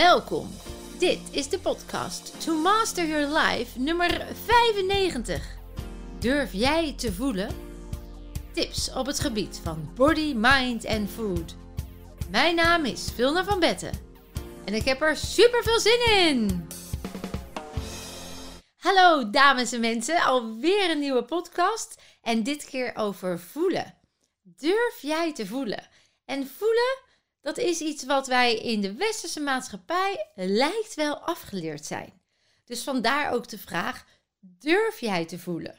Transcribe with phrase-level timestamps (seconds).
[0.00, 0.50] Welkom.
[0.98, 5.56] Dit is de podcast To Master Your Life nummer 95.
[6.18, 7.50] Durf jij te voelen?
[8.52, 11.56] Tips op het gebied van body, mind en food.
[12.30, 13.92] Mijn naam is Vilna van Betten
[14.64, 16.68] en ik heb er super veel zin in.
[18.76, 23.98] Hallo dames en mensen, alweer een nieuwe podcast en dit keer over voelen.
[24.42, 25.88] Durf jij te voelen?
[26.24, 26.98] En voelen,
[27.40, 32.20] dat is iets wat wij in de westerse maatschappij lijkt wel afgeleerd zijn.
[32.64, 34.06] Dus vandaar ook de vraag:
[34.40, 35.78] durf jij te voelen?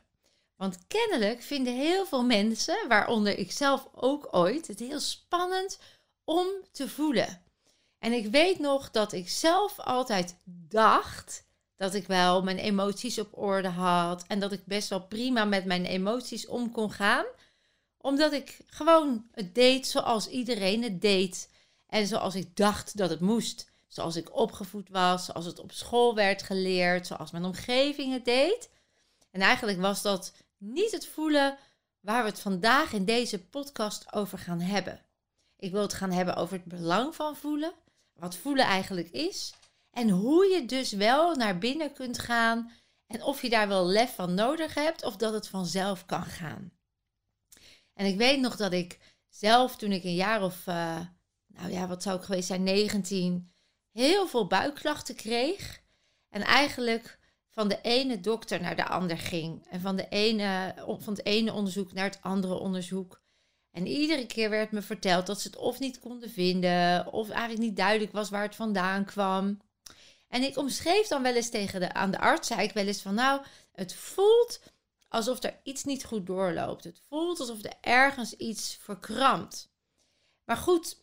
[0.55, 5.80] Want kennelijk vinden heel veel mensen, waaronder ik zelf ook ooit, het heel spannend
[6.24, 7.42] om te voelen.
[8.00, 10.36] En ik weet nog dat ik zelf altijd
[10.70, 11.44] dacht
[11.76, 15.66] dat ik wel mijn emoties op orde had en dat ik best wel prima met
[15.66, 17.26] mijn emoties om kon gaan,
[17.98, 21.50] omdat ik gewoon het deed zoals iedereen het deed
[21.92, 23.72] en zoals ik dacht dat het moest.
[23.88, 28.70] Zoals ik opgevoed was, zoals het op school werd geleerd, zoals mijn omgeving het deed.
[29.32, 31.58] En eigenlijk was dat niet het voelen
[32.00, 35.02] waar we het vandaag in deze podcast over gaan hebben.
[35.58, 37.74] Ik wil het gaan hebben over het belang van voelen,
[38.14, 39.54] wat voelen eigenlijk is
[39.90, 42.72] en hoe je dus wel naar binnen kunt gaan
[43.08, 46.72] en of je daar wel lef van nodig hebt of dat het vanzelf kan gaan.
[47.94, 51.00] En ik weet nog dat ik zelf toen ik een jaar of, uh,
[51.62, 53.54] nou ja, wat zou ik geweest zijn, 19,
[53.91, 55.81] heel veel buikklachten kreeg.
[56.29, 59.67] En eigenlijk van de ene dokter naar de ander ging.
[59.67, 63.21] En van, de ene, van het ene onderzoek naar het andere onderzoek.
[63.71, 67.62] En iedere keer werd me verteld dat ze het of niet konden vinden, of eigenlijk
[67.62, 69.59] niet duidelijk was waar het vandaan kwam.
[70.28, 73.01] En ik omschreef dan wel eens tegen de, aan de arts, zei ik wel eens
[73.01, 73.41] van nou,
[73.72, 74.62] het voelt
[75.07, 76.84] alsof er iets niet goed doorloopt.
[76.84, 79.72] Het voelt alsof er ergens iets verkrampt.
[80.45, 81.00] Maar goed,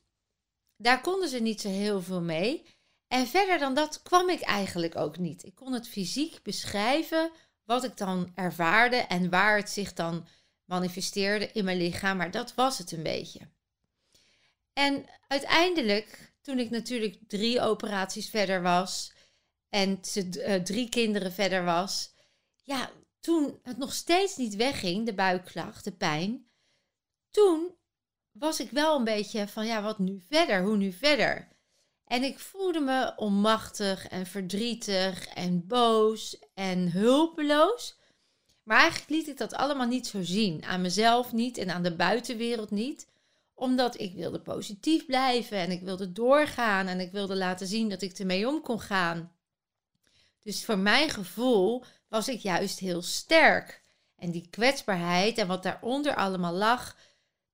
[0.79, 2.65] daar konden ze niet zo heel veel mee.
[3.09, 5.45] En verder dan dat kwam ik eigenlijk ook niet.
[5.45, 7.31] Ik kon het fysiek beschrijven
[7.65, 10.27] wat ik dan ervaarde en waar het zich dan
[10.65, 13.41] manifesteerde in mijn lichaam, maar dat was het een beetje.
[14.73, 19.13] En uiteindelijk, toen ik natuurlijk drie operaties verder was
[19.69, 22.13] en uh, drie kinderen verder was,
[22.63, 26.51] ja, toen het nog steeds niet wegging, de buikklacht, de pijn,
[27.31, 27.78] toen
[28.33, 30.63] was ik wel een beetje van, ja, wat nu verder?
[30.63, 31.49] Hoe nu verder?
[32.05, 37.97] En ik voelde me onmachtig en verdrietig en boos en hulpeloos.
[38.63, 40.65] Maar eigenlijk liet ik dat allemaal niet zo zien.
[40.65, 43.09] Aan mezelf niet en aan de buitenwereld niet.
[43.55, 48.03] Omdat ik wilde positief blijven en ik wilde doorgaan en ik wilde laten zien dat
[48.03, 49.33] ik ermee om kon gaan.
[50.43, 53.83] Dus voor mijn gevoel was ik juist heel sterk.
[54.17, 56.97] En die kwetsbaarheid en wat daaronder allemaal lag,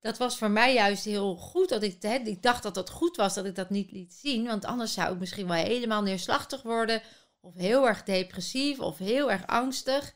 [0.05, 1.69] dat was voor mij juist heel goed.
[1.69, 4.45] Dat ik, hè, ik dacht dat dat goed was dat ik dat niet liet zien.
[4.45, 7.01] Want anders zou ik misschien wel helemaal neerslachtig worden.
[7.39, 10.13] Of heel erg depressief of heel erg angstig.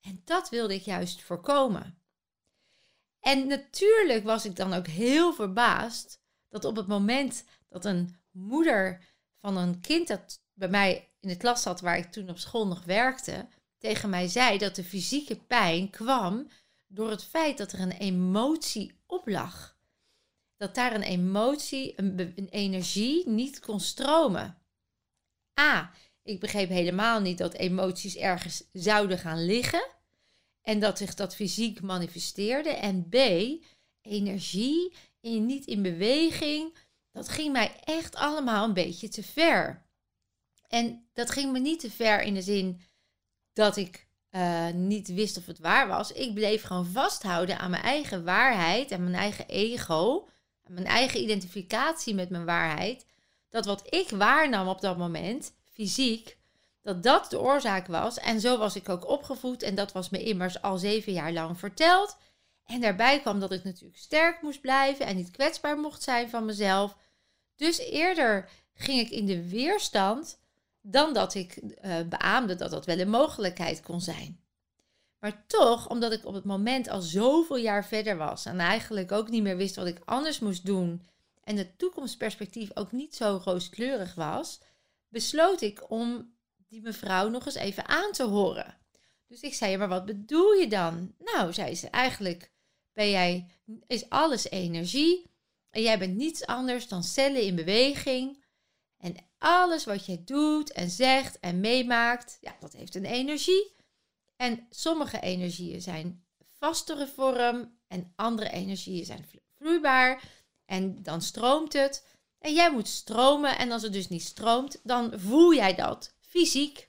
[0.00, 1.98] En dat wilde ik juist voorkomen.
[3.20, 9.04] En natuurlijk was ik dan ook heel verbaasd dat op het moment dat een moeder
[9.40, 12.66] van een kind dat bij mij in de klas zat waar ik toen op school
[12.66, 13.48] nog werkte,
[13.78, 16.50] tegen mij zei dat de fysieke pijn kwam
[16.92, 19.78] door het feit dat er een emotie op lag.
[20.56, 24.58] Dat daar een emotie, een, energie niet kon stromen.
[25.60, 25.92] A.
[26.22, 29.88] Ik begreep helemaal niet dat emoties ergens zouden gaan liggen.
[30.62, 32.70] En dat zich dat fysiek manifesteerde.
[32.70, 33.14] En B.
[34.00, 36.76] Energie in, niet in beweging.
[37.12, 39.86] Dat ging mij echt allemaal een beetje te ver.
[40.68, 42.80] En dat ging me niet te ver in de zin
[43.52, 46.12] dat ik uh, niet wist of het waar was.
[46.12, 50.28] Ik bleef gewoon vasthouden aan mijn eigen waarheid en mijn eigen ego.
[50.66, 53.06] Mijn eigen identificatie met mijn waarheid.
[53.48, 56.38] Dat wat ik waarnam op dat moment, fysiek,
[56.82, 58.18] dat dat de oorzaak was.
[58.18, 59.62] En zo was ik ook opgevoed.
[59.62, 62.16] En dat was me immers al zeven jaar lang verteld.
[62.64, 66.44] En daarbij kwam dat ik natuurlijk sterk moest blijven en niet kwetsbaar mocht zijn van
[66.44, 66.96] mezelf.
[67.56, 70.39] Dus eerder ging ik in de weerstand
[70.80, 74.40] dan dat ik uh, beaamde dat dat wel een mogelijkheid kon zijn.
[75.18, 79.28] Maar toch, omdat ik op het moment al zoveel jaar verder was en eigenlijk ook
[79.28, 81.02] niet meer wist wat ik anders moest doen
[81.44, 84.60] en het toekomstperspectief ook niet zo rooskleurig was,
[85.08, 86.34] besloot ik om
[86.68, 88.78] die mevrouw nog eens even aan te horen.
[89.26, 91.14] Dus ik zei, maar wat bedoel je dan?
[91.18, 92.52] Nou, zei ze, eigenlijk
[92.92, 93.50] ben jij,
[93.86, 95.30] is alles energie
[95.70, 98.44] en jij bent niets anders dan cellen in beweging.
[98.96, 103.74] En alles wat jij doet en zegt en meemaakt, ja, dat heeft een energie.
[104.36, 106.24] En sommige energieën zijn
[106.58, 109.26] vastere vorm en andere energieën zijn
[109.56, 110.22] vloeibaar.
[110.64, 112.06] En dan stroomt het.
[112.38, 113.58] En jij moet stromen.
[113.58, 116.88] En als het dus niet stroomt, dan voel jij dat fysiek.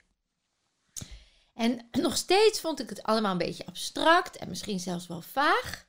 [1.54, 5.88] En nog steeds vond ik het allemaal een beetje abstract en misschien zelfs wel vaag.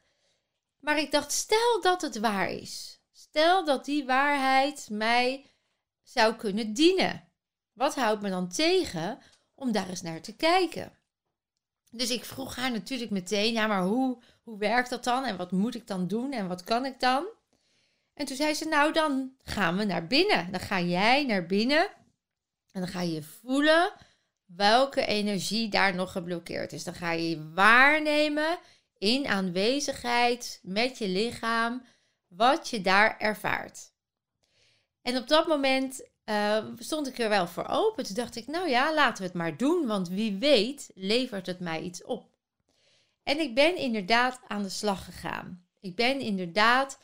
[0.79, 3.01] Maar ik dacht, stel dat het waar is.
[3.13, 5.52] Stel dat die waarheid mij
[6.13, 7.29] zou kunnen dienen.
[7.73, 9.19] Wat houdt me dan tegen
[9.55, 10.93] om daar eens naar te kijken?
[11.91, 15.25] Dus ik vroeg haar natuurlijk meteen, ja, maar hoe, hoe werkt dat dan?
[15.25, 16.33] En wat moet ik dan doen?
[16.33, 17.27] En wat kan ik dan?
[18.15, 20.51] En toen zei ze, nou dan gaan we naar binnen.
[20.51, 21.89] Dan ga jij naar binnen
[22.73, 23.93] en dan ga je voelen
[24.45, 26.85] welke energie daar nog geblokkeerd is.
[26.85, 28.59] Dan ga je waarnemen
[28.99, 31.87] in aanwezigheid met je lichaam
[32.27, 33.92] wat je daar ervaart.
[35.03, 38.05] En op dat moment uh, stond ik er wel voor open.
[38.05, 41.61] Toen dacht ik, nou ja, laten we het maar doen, want wie weet levert het
[41.61, 42.31] mij iets op.
[43.23, 45.67] En ik ben inderdaad aan de slag gegaan.
[45.81, 46.99] Ik ben inderdaad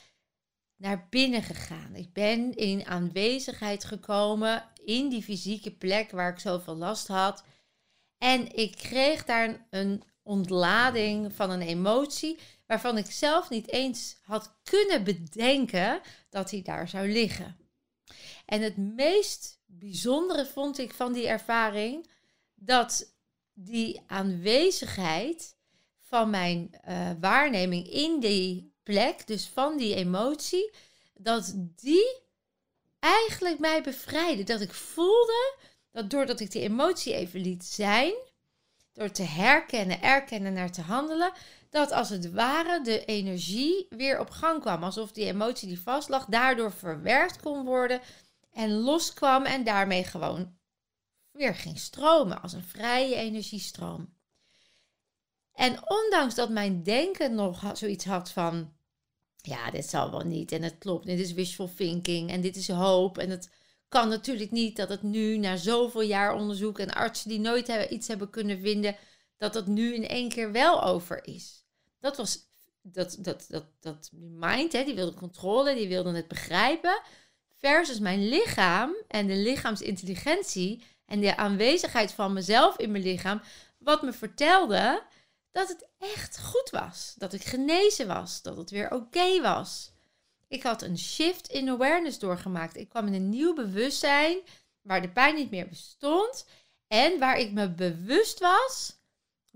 [0.76, 1.94] naar binnen gegaan.
[1.94, 7.44] Ik ben in aanwezigheid gekomen in die fysieke plek waar ik zoveel last had.
[8.18, 14.54] En ik kreeg daar een ontlading van een emotie waarvan ik zelf niet eens had
[14.62, 16.00] kunnen bedenken
[16.30, 17.56] dat hij daar zou liggen.
[18.46, 22.10] En het meest bijzondere vond ik van die ervaring
[22.54, 23.14] dat
[23.52, 25.56] die aanwezigheid
[25.98, 30.72] van mijn uh, waarneming in die plek, dus van die emotie,
[31.14, 32.20] dat die
[32.98, 34.44] eigenlijk mij bevrijdde.
[34.44, 35.56] Dat ik voelde
[35.90, 38.14] dat doordat ik die emotie even liet zijn,
[38.92, 41.32] door te herkennen, erkennen, naar te handelen,
[41.70, 44.82] dat als het ware de energie weer op gang kwam.
[44.82, 48.00] Alsof die emotie die vast lag, daardoor verwerkt kon worden
[48.52, 50.56] en loskwam en daarmee gewoon
[51.32, 54.16] weer ging stromen als een vrije energiestroom.
[55.52, 58.72] En ondanks dat mijn denken nog zoiets had van,
[59.36, 62.68] ja, dit zal wel niet en het klopt, dit is wishful thinking en dit is
[62.68, 63.50] hoop en het
[63.88, 68.08] kan natuurlijk niet dat het nu na zoveel jaar onderzoek en artsen die nooit iets
[68.08, 68.96] hebben kunnen vinden,
[69.38, 71.64] dat het nu in één keer wel over is.
[72.00, 72.46] Dat was
[72.82, 77.00] dat, dat, dat, dat mind, hè, die wilde controle, die wilde het begrijpen.
[77.58, 83.40] Versus mijn lichaam en de lichaamsintelligentie en de aanwezigheid van mezelf in mijn lichaam,
[83.78, 85.02] wat me vertelde
[85.50, 87.14] dat het echt goed was.
[87.16, 89.92] Dat ik genezen was, dat het weer oké was.
[90.48, 92.76] Ik had een shift in awareness doorgemaakt.
[92.76, 94.38] Ik kwam in een nieuw bewustzijn
[94.82, 96.46] waar de pijn niet meer bestond
[96.86, 98.97] en waar ik me bewust was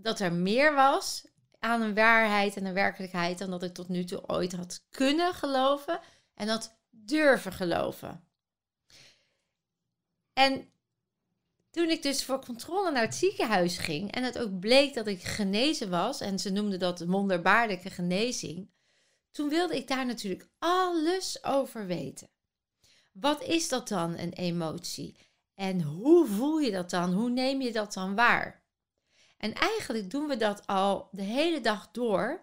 [0.02, 1.24] dat er meer was
[1.58, 5.34] aan een waarheid en een werkelijkheid dan dat ik tot nu toe ooit had kunnen
[5.34, 6.00] geloven
[6.34, 8.24] en had durven geloven.
[10.32, 10.72] En
[11.70, 15.22] toen ik dus voor controle naar het ziekenhuis ging en het ook bleek dat ik
[15.22, 18.70] genezen was, en ze noemden dat wonderbaarlijke genezing,
[19.30, 22.28] toen wilde ik daar natuurlijk alles over weten.
[23.12, 25.16] Wat is dat dan, een emotie?
[25.54, 27.12] En hoe voel je dat dan?
[27.12, 28.61] Hoe neem je dat dan waar?
[29.42, 32.42] En eigenlijk doen we dat al de hele dag door.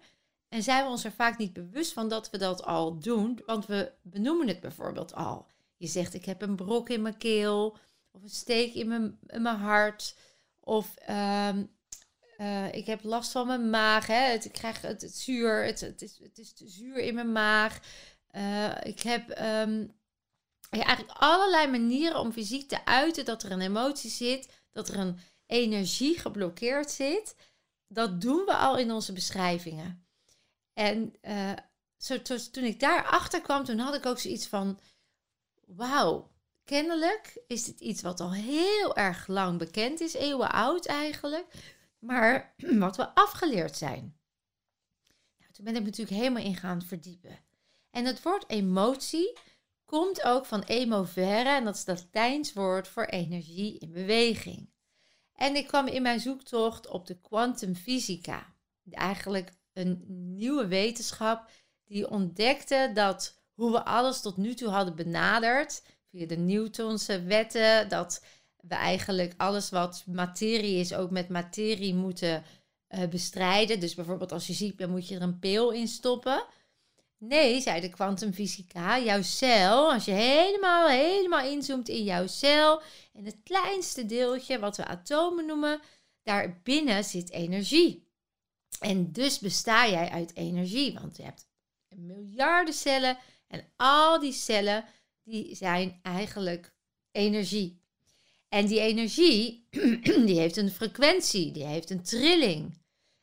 [0.50, 3.66] En zijn we ons er vaak niet bewust van dat we dat al doen, want
[3.66, 5.48] we benoemen het bijvoorbeeld al.
[5.78, 7.78] Je zegt: Ik heb een brok in mijn keel,
[8.12, 10.16] of een steek in mijn, in mijn hart,
[10.60, 11.64] of ehm,
[12.38, 14.08] uh, ik heb last van mijn maag.
[14.08, 14.32] Hè.
[14.32, 15.66] Het, ik krijg het, zuur.
[15.66, 17.80] Het, het, is, het is zuur in mijn maag.
[18.36, 19.94] Uh, ik heb um,
[20.70, 24.50] ja, eigenlijk allerlei manieren om fysiek te uiten dat er een emotie zit.
[24.72, 27.36] Dat er een energie geblokkeerd zit.
[27.88, 30.08] Dat doen we al in onze beschrijvingen.
[30.74, 31.52] En uh,
[31.98, 34.80] zo, toen ik daarachter kwam, toen had ik ook zoiets van...
[35.66, 36.32] Wauw,
[36.64, 40.14] kennelijk is dit iets wat al heel erg lang bekend is.
[40.14, 42.54] Eeuwen oud eigenlijk maar
[42.86, 44.18] wat we afgeleerd zijn.
[45.38, 47.40] Nou, toen ben ik natuurlijk helemaal in gaan verdiepen.
[47.90, 49.38] En het woord emotie
[49.86, 54.70] komt ook van emovere, en dat is dat Latijns woord voor energie in beweging.
[55.40, 58.54] En ik kwam in mijn zoektocht op de kwantumfysica,
[58.92, 60.04] eigenlijk een
[60.36, 61.50] nieuwe wetenschap
[61.86, 67.90] die ontdekte dat hoe we alles tot nu toe hadden benaderd, via de Newtonse wetten,
[67.90, 68.24] dat
[68.62, 72.44] we eigenlijk alles wat materie is ook met materie moeten
[72.90, 73.80] uh, bestrijden.
[73.80, 76.46] Dus bijvoorbeeld als je ziek bent moet je er een pil in stoppen.
[77.20, 82.82] Nee, zei de kwantumfysica, jouw cel, als je helemaal, helemaal inzoomt in jouw cel
[83.14, 85.80] en het kleinste deeltje, wat we atomen noemen,
[86.24, 88.08] daarbinnen zit energie.
[88.80, 91.48] En dus besta jij uit energie, want je hebt
[91.96, 94.86] miljarden cellen en al die cellen
[95.24, 96.74] die zijn eigenlijk
[97.12, 97.82] energie.
[98.50, 99.68] En die energie,
[100.28, 102.78] die heeft een frequentie, die heeft een trilling.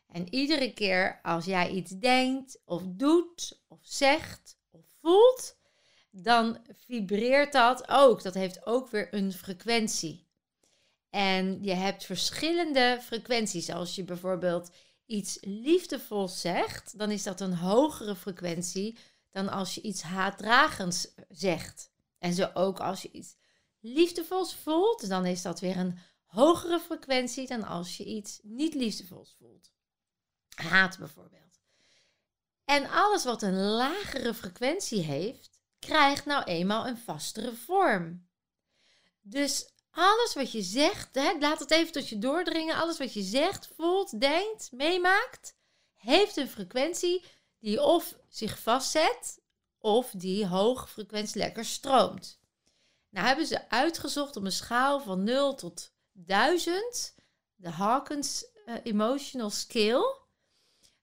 [0.07, 5.57] En iedere keer als jij iets denkt of doet of zegt of voelt,
[6.11, 8.23] dan vibreert dat ook.
[8.23, 10.27] Dat heeft ook weer een frequentie.
[11.09, 13.69] En je hebt verschillende frequenties.
[13.69, 14.69] Als je bijvoorbeeld
[15.05, 18.97] iets liefdevols zegt, dan is dat een hogere frequentie
[19.31, 21.91] dan als je iets haatdragends zegt.
[22.19, 23.35] En zo ook als je iets
[23.79, 29.35] liefdevols voelt, dan is dat weer een hogere frequentie dan als je iets niet liefdevols
[29.39, 29.75] voelt.
[30.59, 31.59] Haat bijvoorbeeld.
[32.65, 38.27] En alles wat een lagere frequentie heeft, krijgt nou eenmaal een vastere vorm.
[39.21, 42.75] Dus alles wat je zegt, hè, laat het even tot je doordringen.
[42.75, 45.55] Alles wat je zegt, voelt, denkt, meemaakt,
[45.93, 47.25] heeft een frequentie
[47.59, 49.41] die of zich vastzet
[49.77, 52.39] of die hoge frequentie lekker stroomt.
[53.09, 57.15] Nou hebben ze uitgezocht op een schaal van 0 tot 1000,
[57.55, 60.19] de Hawkins uh, Emotional Scale,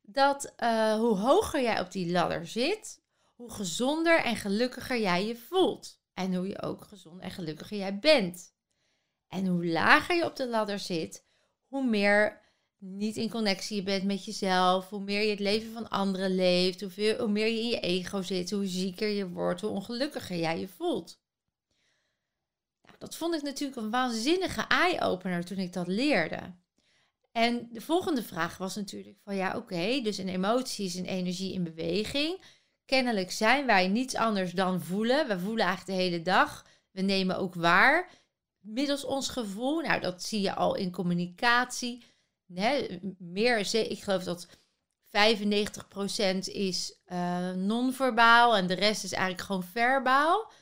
[0.07, 3.03] dat uh, hoe hoger jij op die ladder zit,
[3.35, 6.03] hoe gezonder en gelukkiger jij je voelt.
[6.15, 8.53] En hoe je ook gezond en gelukkiger jij bent.
[9.29, 11.25] En hoe lager je op de ladder zit,
[11.67, 12.43] hoe meer
[12.79, 16.81] niet in connectie je bent met jezelf, hoe meer je het leven van anderen leeft,
[16.81, 20.61] hoe, hoe meer je in je ego zit, hoe zieker je wordt, hoe ongelukkiger jij
[20.61, 21.23] je voelt.
[22.83, 26.55] Nou, dat vond ik natuurlijk een waanzinnige eye-opener toen ik dat leerde.
[27.37, 31.53] En de volgende vraag was natuurlijk van ja, oké, dus een emotie is een energie
[31.53, 32.43] in beweging.
[32.85, 35.29] Kennelijk zijn wij niets anders dan voelen.
[35.29, 36.67] We voelen eigenlijk de hele dag.
[36.91, 38.11] We nemen ook waar
[38.61, 39.81] middels ons gevoel.
[39.81, 42.05] Nou, dat zie je al in communicatie.
[43.19, 44.47] Meer, ik geloof dat
[45.07, 50.53] 95% is uh, non-verbaal en de rest is eigenlijk gewoon verbaal.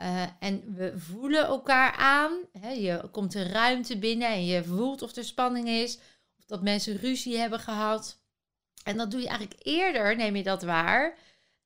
[0.00, 2.32] Uh, en we voelen elkaar aan.
[2.76, 5.98] Je komt een ruimte binnen en je voelt of er spanning is.
[6.38, 8.18] Of dat mensen ruzie hebben gehad.
[8.84, 11.18] En dat doe je eigenlijk eerder, neem je dat waar,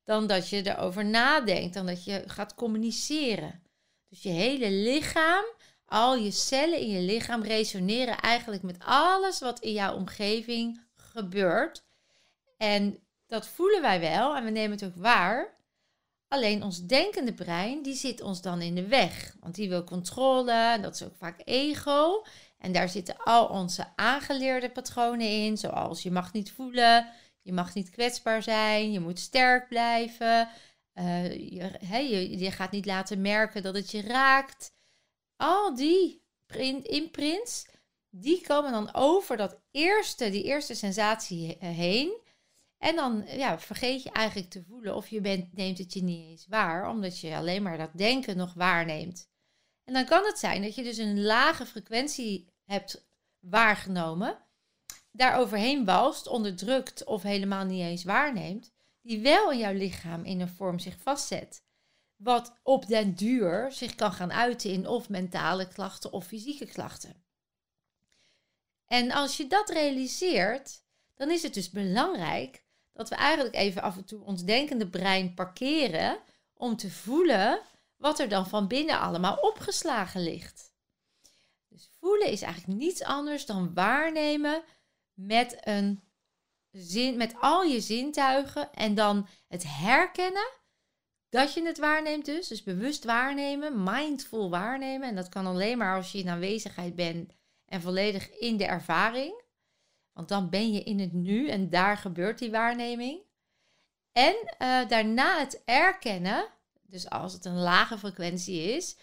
[0.04, 1.74] dan dat je erover nadenkt.
[1.74, 3.62] Dan dat je gaat communiceren.
[4.08, 5.44] Dus je hele lichaam
[5.86, 11.84] al je cellen in je lichaam resoneren eigenlijk met alles wat in jouw omgeving gebeurt.
[12.56, 15.60] En dat voelen wij wel en we nemen het ook waar.
[16.32, 19.36] Alleen ons denkende brein, die zit ons dan in de weg.
[19.40, 22.24] Want die wil controle, dat is ook vaak ego.
[22.58, 27.08] En daar zitten al onze aangeleerde patronen in, zoals je mag niet voelen,
[27.42, 30.48] je mag niet kwetsbaar zijn, je moet sterk blijven.
[30.94, 34.72] Je, je, je gaat niet laten merken dat het je raakt
[35.36, 36.22] al die
[36.82, 37.66] imprints,
[38.10, 42.20] die komen dan over dat eerste, die eerste sensatie heen.
[42.82, 46.30] En dan ja, vergeet je eigenlijk te voelen of je bent, neemt het je niet
[46.30, 49.28] eens waar, omdat je alleen maar dat denken nog waarneemt.
[49.84, 53.06] En dan kan het zijn dat je dus een lage frequentie hebt
[53.40, 54.38] waargenomen,
[55.10, 58.72] daar overheen walst, onderdrukt of helemaal niet eens waarneemt,
[59.02, 61.64] die wel in jouw lichaam in een vorm zich vastzet
[62.16, 67.24] wat op den duur zich kan gaan uiten in of mentale klachten of fysieke klachten.
[68.86, 70.82] En als je dat realiseert,
[71.14, 72.62] dan is het dus belangrijk
[72.92, 76.18] dat we eigenlijk even af en toe ons denkende brein parkeren
[76.54, 77.60] om te voelen
[77.96, 80.72] wat er dan van binnen allemaal opgeslagen ligt.
[81.68, 84.62] Dus voelen is eigenlijk niets anders dan waarnemen
[85.14, 86.02] met een
[86.70, 90.50] zin, met al je zintuigen en dan het herkennen
[91.28, 92.48] dat je het waarneemt dus.
[92.48, 95.08] Dus bewust waarnemen, mindful waarnemen.
[95.08, 97.32] En dat kan alleen maar als je in aanwezigheid bent
[97.66, 99.41] en volledig in de ervaring.
[100.12, 103.20] Want dan ben je in het nu en daar gebeurt die waarneming.
[104.12, 106.48] En uh, daarna het erkennen,
[106.82, 108.96] dus als het een lage frequentie is,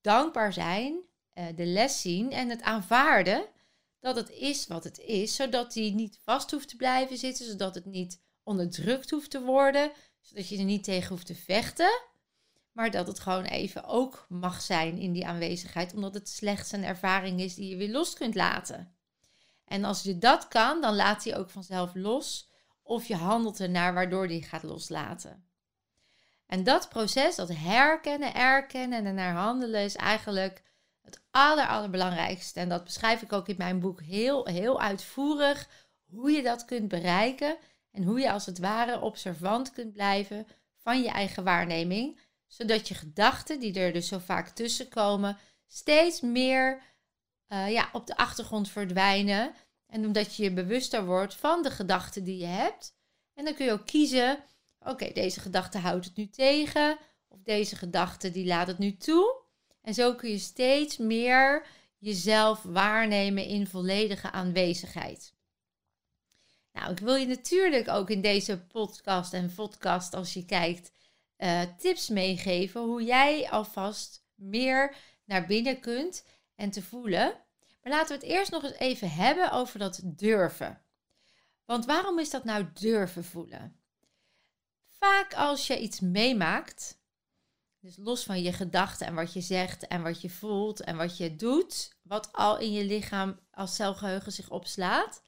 [0.00, 1.00] dankbaar zijn,
[1.34, 3.46] uh, de les zien en het aanvaarden
[4.00, 7.74] dat het is wat het is, zodat die niet vast hoeft te blijven zitten, zodat
[7.74, 12.02] het niet onderdrukt hoeft te worden, zodat je er niet tegen hoeft te vechten.
[12.72, 15.94] Maar dat het gewoon even ook mag zijn in die aanwezigheid.
[15.94, 18.97] Omdat het slechts een ervaring is die je weer los kunt laten.
[19.68, 22.50] En als je dat kan, dan laat hij ook vanzelf los.
[22.82, 25.46] Of je handelt ernaar waardoor die gaat loslaten.
[26.46, 30.62] En dat proces, dat herkennen, erkennen en ernaar handelen, is eigenlijk
[31.02, 32.60] het aller, allerbelangrijkste.
[32.60, 35.68] En dat beschrijf ik ook in mijn boek heel, heel uitvoerig.
[36.10, 37.56] Hoe je dat kunt bereiken
[37.92, 40.46] en hoe je als het ware observant kunt blijven
[40.76, 46.20] van je eigen waarneming, zodat je gedachten, die er dus zo vaak tussen komen, steeds
[46.20, 46.82] meer
[47.48, 49.54] uh, ja, op de achtergrond verdwijnen.
[49.86, 52.94] En omdat je je bewuster wordt van de gedachten die je hebt.
[53.34, 54.44] En dan kun je ook kiezen,
[54.80, 56.98] oké, deze gedachte houdt het nu tegen.
[57.28, 59.42] Of deze gedachte die laat het nu toe.
[59.82, 61.66] En zo kun je steeds meer
[61.98, 65.34] jezelf waarnemen in volledige aanwezigheid.
[66.72, 70.92] Nou, ik wil je natuurlijk ook in deze podcast en podcast, als je kijkt,
[71.36, 76.24] eh, tips meegeven hoe jij alvast meer naar binnen kunt
[76.58, 77.34] en te voelen.
[77.82, 80.80] Maar laten we het eerst nog eens even hebben over dat durven.
[81.64, 83.80] Want waarom is dat nou durven voelen?
[84.86, 86.98] Vaak als je iets meemaakt,
[87.80, 91.16] dus los van je gedachten en wat je zegt en wat je voelt en wat
[91.16, 95.22] je doet, wat al in je lichaam als celgeheugen zich opslaat,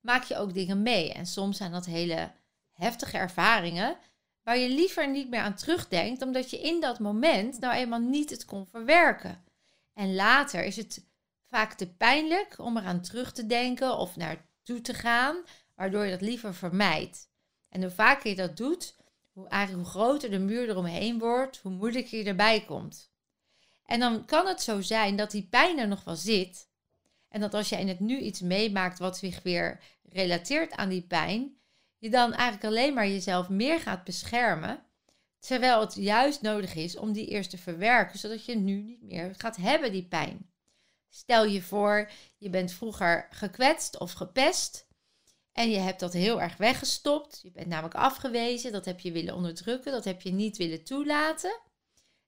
[0.00, 1.12] maak je ook dingen mee.
[1.12, 2.32] En soms zijn dat hele
[2.72, 3.98] heftige ervaringen
[4.42, 8.30] waar je liever niet meer aan terugdenkt, omdat je in dat moment nou eenmaal niet
[8.30, 9.44] het kon verwerken.
[9.94, 11.06] En later is het
[11.48, 15.36] vaak te pijnlijk om eraan terug te denken of naartoe te gaan,
[15.74, 17.30] waardoor je dat liever vermijdt.
[17.68, 18.96] En hoe vaker je dat doet,
[19.32, 23.10] hoe, eigenlijk hoe groter de muur eromheen wordt, hoe moeilijker je erbij komt.
[23.86, 26.68] En dan kan het zo zijn dat die pijn er nog wel zit.
[27.28, 31.02] En dat als je in het nu iets meemaakt wat zich weer relateert aan die
[31.02, 31.56] pijn,
[31.98, 34.82] je dan eigenlijk alleen maar jezelf meer gaat beschermen.
[35.46, 39.34] Terwijl het juist nodig is om die eerst te verwerken, zodat je nu niet meer
[39.36, 40.52] gaat hebben, die pijn.
[41.08, 44.86] Stel je voor, je bent vroeger gekwetst of gepest.
[45.52, 47.40] En je hebt dat heel erg weggestopt.
[47.42, 48.72] Je bent namelijk afgewezen.
[48.72, 49.92] Dat heb je willen onderdrukken.
[49.92, 51.60] Dat heb je niet willen toelaten.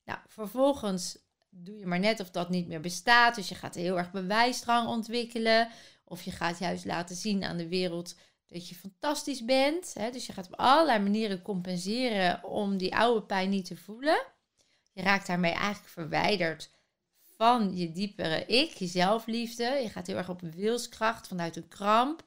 [0.04, 1.18] Nou, vervolgens
[1.50, 3.34] doe je maar net of dat niet meer bestaat.
[3.34, 5.68] Dus je gaat heel erg bewijsdrang ontwikkelen.
[6.04, 8.14] Of je gaat juist laten zien aan de wereld
[8.54, 9.94] dat je fantastisch bent.
[9.94, 10.10] Hè?
[10.10, 14.22] Dus je gaat op allerlei manieren compenseren om die oude pijn niet te voelen.
[14.92, 16.70] Je raakt daarmee eigenlijk verwijderd
[17.36, 19.64] van je diepere ik, je zelfliefde.
[19.64, 22.26] Je gaat heel erg op wilskracht vanuit een kramp.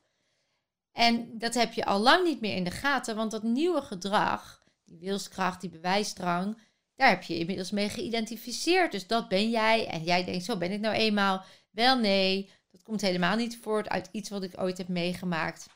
[0.91, 4.63] En dat heb je al lang niet meer in de gaten, want dat nieuwe gedrag,
[4.85, 6.57] die wilskracht, die bewijsdrang,
[6.95, 8.91] daar heb je inmiddels mee geïdentificeerd.
[8.91, 9.87] Dus dat ben jij.
[9.87, 11.43] En jij denkt, zo ben ik nou eenmaal.
[11.71, 15.67] Wel nee, dat komt helemaal niet voort uit iets wat ik ooit heb meegemaakt.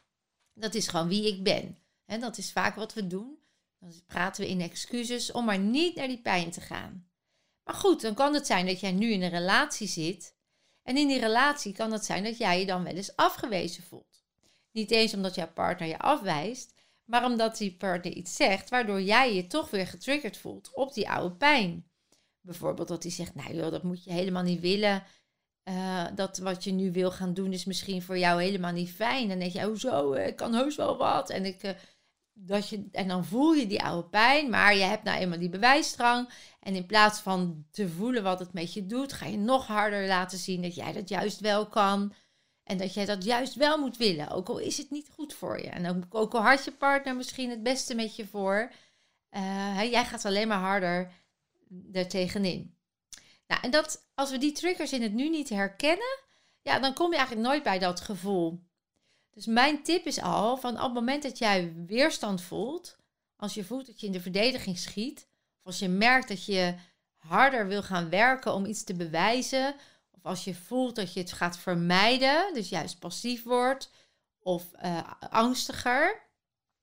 [0.54, 1.78] Dat is gewoon wie ik ben.
[2.06, 3.40] En dat is vaak wat we doen.
[3.80, 7.10] Dan praten we in excuses om maar niet naar die pijn te gaan.
[7.64, 10.36] Maar goed, dan kan het zijn dat jij nu in een relatie zit.
[10.84, 14.24] En in die relatie kan het zijn dat jij je dan wel eens afgewezen voelt.
[14.72, 19.36] Niet eens omdat jouw partner je afwijst, maar omdat die partner iets zegt waardoor jij
[19.36, 21.90] je toch weer getriggerd voelt op die oude pijn.
[22.42, 25.04] Bijvoorbeeld dat hij zegt, nou joh, dat moet je helemaal niet willen.
[25.64, 29.28] Uh, dat wat je nu wil gaan doen is misschien voor jou helemaal niet fijn.
[29.28, 31.30] Dan denk je, hoezo, ik kan heus wel wat.
[31.30, 31.72] En, ik, uh,
[32.34, 35.50] dat je, en dan voel je die oude pijn, maar je hebt nou eenmaal die
[35.50, 36.30] bewijsdrang.
[36.60, 40.08] En in plaats van te voelen wat het met je doet, ga je nog harder
[40.08, 42.14] laten zien dat jij dat juist wel kan.
[42.64, 45.58] En dat jij dat juist wel moet willen, ook al is het niet goed voor
[45.58, 45.70] je.
[45.70, 48.72] En ook, al had je partner misschien het beste met je voor,
[49.32, 51.12] uh, jij gaat alleen maar harder
[51.92, 52.76] er tegenin.
[53.52, 56.20] Nou, en dat, als we die triggers in het nu niet herkennen,
[56.62, 58.60] ja, dan kom je eigenlijk nooit bij dat gevoel.
[59.32, 62.98] Dus mijn tip is al, van op het moment dat jij weerstand voelt,
[63.36, 65.28] als je voelt dat je in de verdediging schiet,
[65.60, 66.76] of als je merkt dat je
[67.16, 69.76] harder wil gaan werken om iets te bewijzen,
[70.12, 73.90] of als je voelt dat je het gaat vermijden, dus juist passief wordt,
[74.40, 76.22] of uh, angstiger,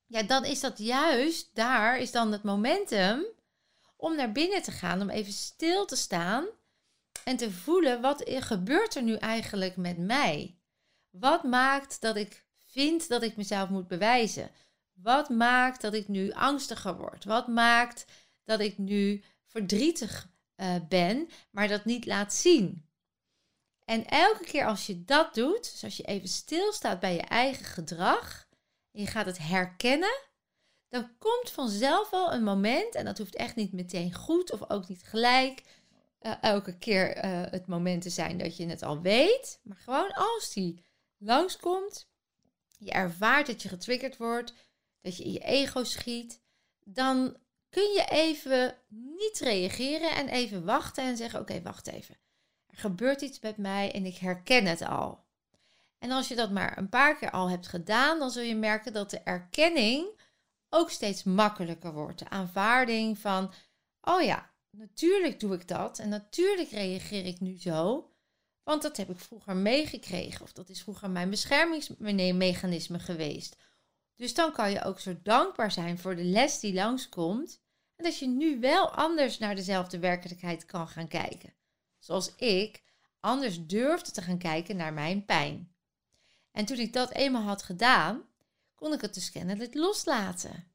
[0.07, 3.24] ja, dan is dat juist, daar is dan het momentum
[3.96, 6.46] om naar binnen te gaan, om even stil te staan
[7.29, 10.59] en te voelen wat gebeurt er nu eigenlijk met mij?
[11.11, 14.51] Wat maakt dat ik vind dat ik mezelf moet bewijzen?
[14.93, 17.25] Wat maakt dat ik nu angstiger word?
[17.25, 18.05] Wat maakt
[18.45, 22.88] dat ik nu verdrietig uh, ben, maar dat niet laat zien?
[23.85, 27.64] En elke keer als je dat doet, dus als je even stilstaat bij je eigen
[27.64, 28.49] gedrag
[28.93, 30.21] en je gaat het herkennen,
[30.88, 34.88] dan komt vanzelf wel een moment, en dat hoeft echt niet meteen goed of ook
[34.88, 35.62] niet gelijk,
[36.22, 39.61] uh, elke keer uh, het moment te zijn dat je het al weet.
[39.62, 40.85] Maar gewoon als die
[41.16, 42.09] langskomt,
[42.78, 44.54] je ervaart dat je getriggerd wordt,
[45.00, 46.40] dat je in je ego schiet,
[46.85, 47.37] dan
[47.70, 52.16] kun je even niet reageren en even wachten en zeggen: Oké, wacht even.
[52.66, 55.26] Er gebeurt iets met mij en ik herken het al.
[55.98, 58.92] En als je dat maar een paar keer al hebt gedaan, dan zul je merken
[58.92, 60.20] dat de erkenning
[60.68, 62.18] ook steeds makkelijker wordt.
[62.18, 63.52] De aanvaarding van:
[64.00, 68.11] Oh ja, Natuurlijk doe ik dat en natuurlijk reageer ik nu zo,
[68.62, 73.57] want dat heb ik vroeger meegekregen of dat is vroeger mijn beschermingsmechanisme geweest.
[74.17, 77.61] Dus dan kan je ook zo dankbaar zijn voor de les die langskomt
[77.97, 81.55] en dat je nu wel anders naar dezelfde werkelijkheid kan gaan kijken.
[81.99, 82.83] Zoals ik
[83.21, 85.73] anders durfde te gaan kijken naar mijn pijn.
[86.53, 88.23] En toen ik dat eenmaal had gedaan,
[88.75, 90.67] kon ik het dus kennelijk loslaten.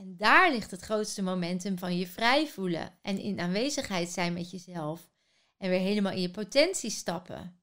[0.00, 4.50] En daar ligt het grootste momentum van je vrij voelen en in aanwezigheid zijn met
[4.50, 5.08] jezelf.
[5.56, 7.60] En weer helemaal in je potentie stappen.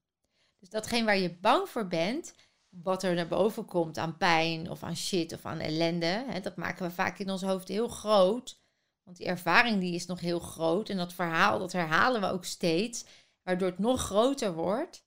[0.59, 2.35] Dus datgene waar je bang voor bent,
[2.69, 6.55] wat er naar boven komt aan pijn of aan shit of aan ellende, hè, dat
[6.55, 8.61] maken we vaak in ons hoofd heel groot.
[9.03, 10.89] Want die ervaring die is nog heel groot.
[10.89, 13.05] En dat verhaal, dat herhalen we ook steeds.
[13.43, 15.05] Waardoor het nog groter wordt.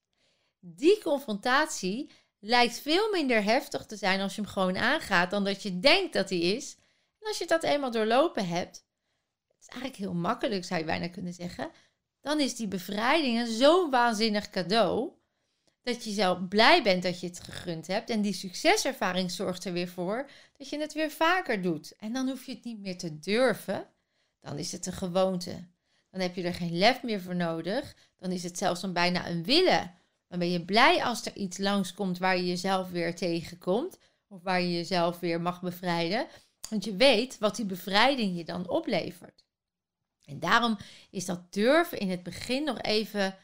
[0.61, 5.31] Die confrontatie lijkt veel minder heftig te zijn als je hem gewoon aangaat.
[5.31, 6.77] Dan dat je denkt dat hij is.
[7.27, 8.85] En als je dat eenmaal doorlopen hebt.
[9.47, 11.71] Het is eigenlijk heel makkelijk zou je bijna kunnen zeggen.
[12.21, 15.13] Dan is die bevrijding een zo'n waanzinnig cadeau
[15.83, 18.11] dat je zelf blij bent dat je het gegund hebt.
[18.11, 21.97] En die succeservaring zorgt er weer voor dat je het weer vaker doet.
[21.97, 23.89] En dan hoef je het niet meer te durven.
[24.41, 25.67] Dan is het een gewoonte.
[26.11, 27.97] Dan heb je er geen lef meer voor nodig.
[28.19, 29.95] Dan is het zelfs dan bijna een willen.
[30.29, 33.99] Dan ben je blij als er iets langskomt waar je jezelf weer tegenkomt.
[34.29, 36.27] Of waar je jezelf weer mag bevrijden.
[36.69, 39.45] Want je weet wat die bevrijding je dan oplevert.
[40.25, 40.79] En daarom
[41.11, 43.37] is dat durven in het begin nog even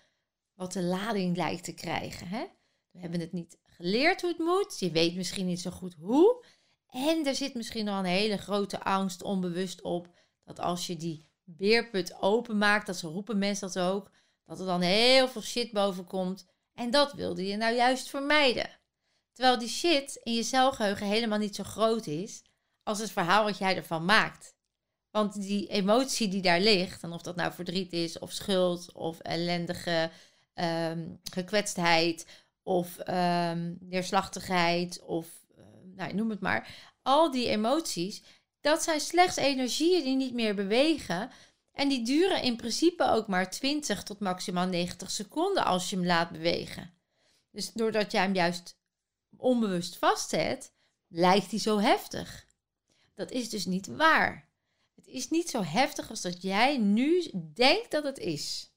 [0.55, 2.29] wat de lading lijkt te krijgen.
[2.29, 2.45] Hè?
[2.91, 4.79] We hebben het niet geleerd hoe het moet.
[4.79, 6.45] Je weet misschien niet zo goed hoe.
[6.89, 10.09] En er zit misschien al een hele grote angst onbewust op.
[10.45, 14.11] Dat als je die beerput openmaakt, dat ze roepen mensen dat ook,
[14.47, 16.47] dat er dan heel veel shit boven komt.
[16.75, 18.71] En dat wilde je nou juist vermijden.
[19.33, 22.43] Terwijl die shit in je celgeheugen helemaal niet zo groot is
[22.83, 24.55] als het verhaal wat jij ervan maakt.
[25.11, 29.19] Want die emotie die daar ligt, en of dat nou verdriet is, of schuld, of
[29.19, 30.11] ellendige
[30.55, 32.27] um, gekwetstheid
[32.63, 35.27] of um, neerslachtigheid of
[35.59, 35.65] uh,
[35.97, 36.93] nou, noem het maar.
[37.03, 38.23] Al die emoties,
[38.61, 41.31] dat zijn slechts energieën die niet meer bewegen.
[41.73, 46.07] En die duren in principe ook maar 20 tot maximaal 90 seconden als je hem
[46.07, 46.95] laat bewegen.
[47.51, 48.77] Dus doordat jij hem juist
[49.37, 50.73] onbewust vastzet,
[51.09, 52.47] lijkt hij zo heftig.
[53.15, 54.49] Dat is dus niet waar.
[54.95, 58.73] Het is niet zo heftig als dat jij nu denkt dat het is.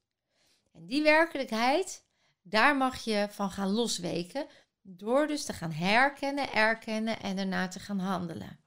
[0.72, 2.06] En die werkelijkheid,
[2.42, 4.48] daar mag je van gaan losweken.
[4.82, 8.60] Door dus te gaan herkennen, erkennen en daarna te gaan handelen.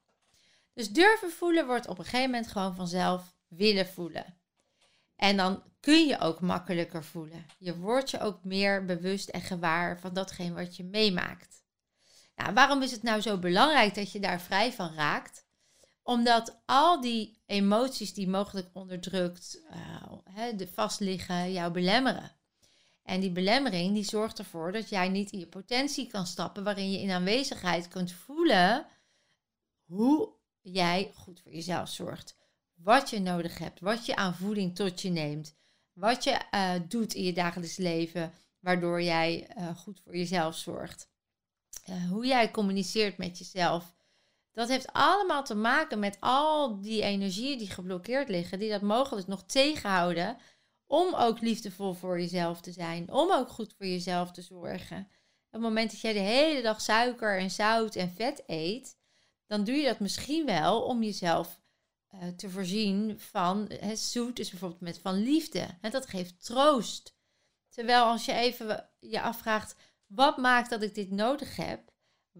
[0.73, 4.39] Dus durven voelen wordt op een gegeven moment gewoon vanzelf willen voelen.
[5.17, 7.47] En dan kun je ook makkelijker voelen.
[7.59, 11.63] Je wordt je ook meer bewust en gewaar van datgene wat je meemaakt.
[12.37, 15.47] Nou, waarom is het nou zo belangrijk dat je daar vrij van raakt?
[16.09, 19.61] Omdat al die emoties die mogelijk onderdrukt,
[20.37, 22.33] uh, de vastliggen, jou belemmeren.
[23.03, 26.90] En die belemmering die zorgt ervoor dat jij niet in je potentie kan stappen, waarin
[26.90, 28.87] je in aanwezigheid kunt voelen
[29.85, 32.37] hoe jij goed voor jezelf zorgt.
[32.75, 35.57] Wat je nodig hebt, wat je aan voeding tot je neemt,
[35.92, 41.11] wat je uh, doet in je dagelijks leven, waardoor jij uh, goed voor jezelf zorgt.
[42.11, 43.97] hoe jij communiceert met jezelf,
[44.59, 49.27] dat heeft allemaal te maken met al die energieën die geblokkeerd liggen, die dat mogelijk
[49.27, 50.37] nog tegenhouden
[50.87, 54.99] om ook liefdevol voor jezelf te zijn, om ook goed voor jezelf te zorgen.
[54.99, 58.97] Op het moment dat jij de hele dag suiker en zout en vet eet,
[59.47, 61.61] dan doe je dat misschien wel om jezelf
[62.14, 65.66] uh, te voorzien van het zoet is bijvoorbeeld met van liefde.
[65.81, 67.16] Dat geeft troost.
[67.68, 69.75] Terwijl als je even je afvraagt,
[70.07, 71.92] wat maakt dat ik dit nodig heb?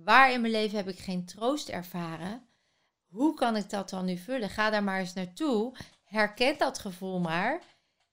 [0.05, 2.49] Waar in mijn leven heb ik geen troost ervaren?
[3.07, 4.51] Hoe kan ik dat dan nu vullen?
[4.51, 5.77] Ga daar maar eens naartoe.
[6.05, 7.63] Herken dat gevoel maar.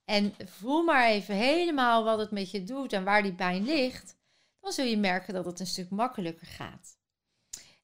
[0.05, 4.15] En voel maar even helemaal wat het met je doet en waar die pijn ligt.
[4.59, 6.97] Dan zul je merken dat het een stuk makkelijker gaat.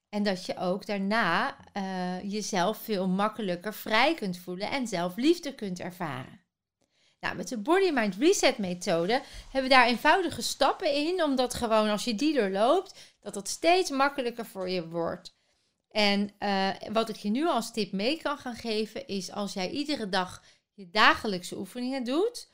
[0.08, 5.54] En dat je ook daarna uh, jezelf veel makkelijker vrij kunt voelen en zelf liefde
[5.54, 6.40] kunt ervaren.
[7.20, 11.88] Nou, met de Body Mind Reset methode hebben we daar eenvoudige stappen in, omdat gewoon
[11.88, 15.34] als je die doorloopt, dat het steeds makkelijker voor je wordt.
[15.90, 19.70] En uh, wat ik je nu als tip mee kan gaan geven, is als jij
[19.70, 20.42] iedere dag
[20.74, 22.50] je dagelijkse oefeningen doet,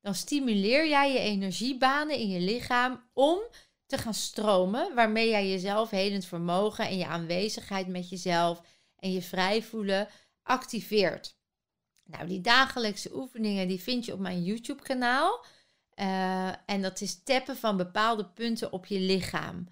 [0.00, 3.38] dan stimuleer jij je energiebanen in je lichaam om
[3.86, 8.62] te gaan stromen, waarmee jij jezelf helend vermogen en je aanwezigheid met jezelf
[8.96, 10.08] en je vrij voelen
[10.42, 11.38] activeert.
[12.04, 15.44] Nou, die dagelijkse oefeningen die vind je op mijn YouTube kanaal.
[15.94, 19.68] Uh, en dat is tappen van bepaalde punten op je lichaam.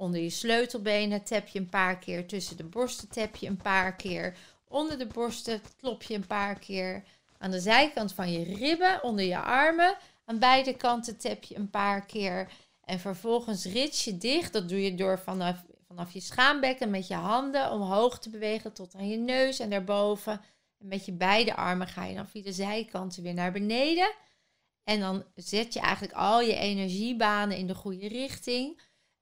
[0.00, 2.26] Onder je sleutelbenen tap je een paar keer.
[2.26, 4.36] Tussen de borsten tap je een paar keer.
[4.68, 7.02] Onder de borsten klop je een paar keer.
[7.38, 9.96] Aan de zijkant van je ribben, onder je armen.
[10.24, 12.52] Aan beide kanten tap je een paar keer.
[12.84, 14.52] En vervolgens rits je dicht.
[14.52, 18.94] Dat doe je door vanaf, vanaf je schaambekken met je handen omhoog te bewegen tot
[18.94, 20.40] aan je neus en daarboven.
[20.78, 24.12] En met je beide armen ga je dan via de zijkanten weer naar beneden.
[24.84, 28.80] En dan zet je eigenlijk al je energiebanen in de goede richting.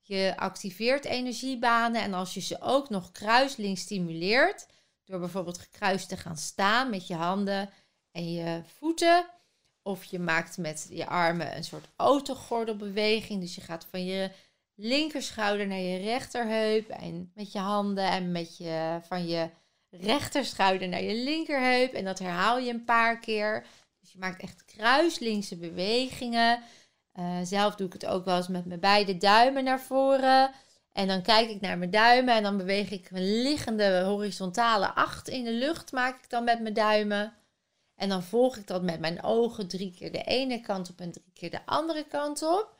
[0.08, 4.66] Je activeert energiebanen en als je ze ook nog kruisling stimuleert,
[5.04, 7.70] door bijvoorbeeld gekruist te gaan staan met je handen
[8.12, 9.26] en je voeten,
[9.82, 14.30] of je maakt met je armen een soort autogordelbeweging, dus je gaat van je
[14.74, 19.50] linkerschouder naar je rechterheup en met je handen en met je, van je
[19.90, 21.92] rechterschouder naar je linkerheup.
[21.92, 23.66] En dat herhaal je een paar keer.
[24.00, 26.62] Dus je maakt echt kruislinkse bewegingen.
[27.18, 30.50] Uh, zelf doe ik het ook wel eens met mijn beide duimen naar voren.
[30.92, 35.28] En dan kijk ik naar mijn duimen en dan beweeg ik mijn liggende horizontale acht
[35.28, 37.32] in de lucht, maak ik dan met mijn duimen.
[37.94, 41.12] En dan volg ik dat met mijn ogen drie keer de ene kant op en
[41.12, 42.76] drie keer de andere kant op.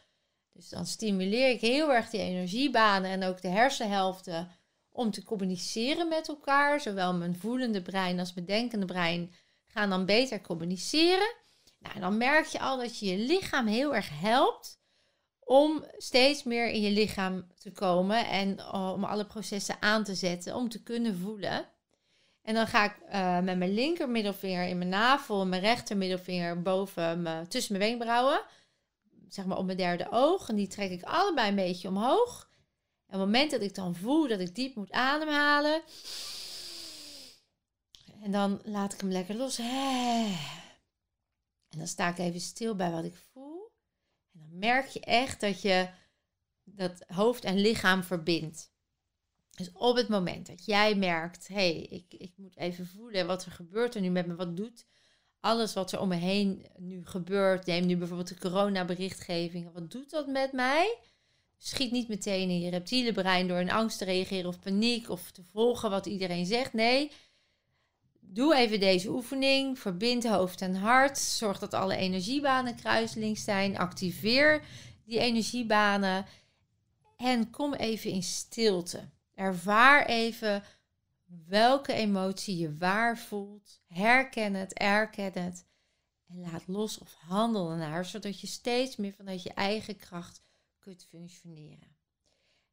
[0.53, 4.51] Dus dan stimuleer ik heel erg die energiebanen en ook de hersenhelften
[4.91, 6.81] om te communiceren met elkaar.
[6.81, 9.33] Zowel mijn voelende brein als mijn denkende brein
[9.67, 11.35] gaan dan beter communiceren.
[11.79, 14.79] Nou, dan merk je al dat je je lichaam heel erg helpt
[15.39, 20.15] om steeds meer in je lichaam te komen en eh, om alle processen aan te
[20.15, 21.69] zetten om te kunnen voelen.
[22.43, 25.97] En dan ga ik uh, met mijn linker middelvinger in mijn navel en mijn rechter
[25.97, 28.43] middelvinger boven tussen mijn wenkbrauwen,
[29.29, 30.49] zeg maar op mijn derde oog.
[30.49, 32.49] En die trek ik allebei een beetje omhoog.
[33.07, 35.83] En op het moment dat ik dan voel dat ik diep moet ademhalen,
[38.23, 39.59] en dan laat ik hem lekker los.
[41.69, 43.73] En dan sta ik even stil bij wat ik voel.
[44.33, 45.89] En dan merk je echt dat je
[46.65, 48.73] dat hoofd en lichaam verbindt.
[49.51, 53.45] Dus op het moment dat jij merkt, hé, hey, ik, ik moet even voelen wat
[53.45, 54.87] er gebeurt er nu met me, wat doet
[55.41, 57.67] alles wat er om me heen nu gebeurt.
[57.67, 60.99] Neem nu bijvoorbeeld de coronaberichtgeving, wat doet dat met mij?
[61.59, 65.31] Schiet niet meteen in je reptiele brein door in angst te reageren of paniek of
[65.31, 66.73] te volgen wat iedereen zegt.
[66.73, 67.13] Nee,
[68.31, 69.79] Doe even deze oefening.
[69.79, 71.19] Verbind hoofd en hart.
[71.19, 73.79] Zorg dat alle energiebanen kruislinks zijn.
[73.79, 74.65] Activeer
[75.05, 76.27] die energiebanen.
[77.17, 79.09] En kom even in stilte.
[79.35, 80.63] Ervaar even
[81.47, 83.81] welke emotie je waar voelt.
[83.87, 85.67] Herken het, erken het.
[86.29, 90.43] En laat los of handel naar, zodat je steeds meer vanuit je eigen kracht
[90.79, 91.97] kunt functioneren.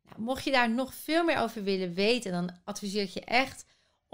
[0.02, 3.66] Nou, mocht je daar nog veel meer over willen weten, dan adviseer ik je echt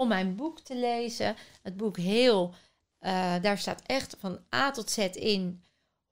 [0.02, 1.36] om mijn boek te lezen.
[1.62, 2.54] Het boek Heel,
[3.00, 5.62] uh, daar staat echt van A tot Z in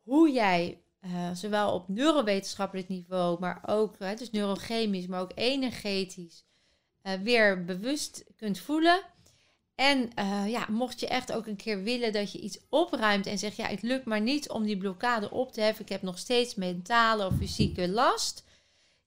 [0.03, 6.45] hoe jij uh, zowel op neurowetenschappelijk niveau, maar ook uh, dus neurochemisch, maar ook energetisch,
[7.23, 9.03] weer bewust kunt voelen.
[9.75, 10.11] En
[10.47, 13.67] ja, mocht je echt ook een keer willen dat je iets opruimt en zegt, ja,
[13.67, 17.27] het lukt maar niet om die blokkade op te heffen, ik heb nog steeds mentale
[17.27, 18.45] of fysieke last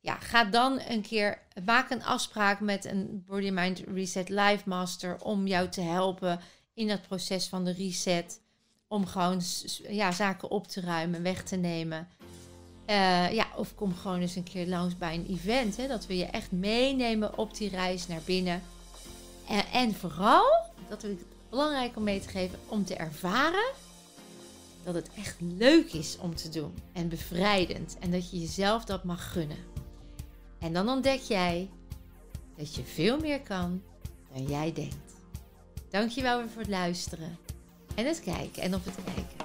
[0.03, 5.21] ja, ga dan een keer, maak een afspraak met een Body Mind Reset Live Master
[5.21, 6.39] om jou te helpen
[6.73, 8.41] in dat proces van de reset.
[8.87, 9.41] Om gewoon
[9.87, 12.07] ja, zaken op te ruimen, weg te nemen.
[12.89, 15.77] Uh, ja, of kom gewoon eens een keer langs bij een event.
[15.77, 18.61] Hè, dat we je echt meenemen op die reis naar binnen.
[19.47, 20.45] En, en vooral,
[20.89, 23.71] dat vind ik belangrijk om mee te geven, om te ervaren
[24.83, 26.73] dat het echt leuk is om te doen.
[26.93, 27.97] En bevrijdend.
[27.99, 29.71] En dat je jezelf dat mag gunnen.
[30.63, 31.69] En dan ontdek jij
[32.57, 33.81] dat je veel meer kan
[34.33, 35.13] dan jij denkt.
[35.89, 37.37] Dankjewel weer voor het luisteren
[37.95, 39.42] en het kijken en op het kijken.